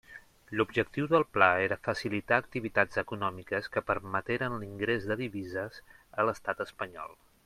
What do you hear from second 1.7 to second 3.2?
facilitar activitats